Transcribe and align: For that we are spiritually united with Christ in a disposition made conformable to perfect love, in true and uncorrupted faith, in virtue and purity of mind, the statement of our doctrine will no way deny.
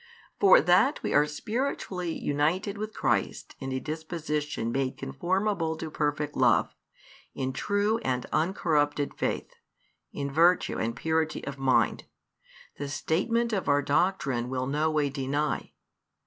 For 0.39 0.61
that 0.61 1.03
we 1.03 1.13
are 1.13 1.27
spiritually 1.27 2.11
united 2.11 2.75
with 2.75 2.91
Christ 2.91 3.55
in 3.59 3.71
a 3.71 3.79
disposition 3.79 4.71
made 4.71 4.97
conformable 4.97 5.77
to 5.77 5.91
perfect 5.91 6.35
love, 6.35 6.73
in 7.35 7.53
true 7.53 7.99
and 7.99 8.25
uncorrupted 8.33 9.13
faith, 9.13 9.53
in 10.11 10.31
virtue 10.31 10.79
and 10.79 10.95
purity 10.95 11.45
of 11.45 11.59
mind, 11.59 12.05
the 12.79 12.89
statement 12.89 13.53
of 13.53 13.69
our 13.69 13.83
doctrine 13.83 14.49
will 14.49 14.65
no 14.65 14.89
way 14.89 15.11
deny. 15.11 15.71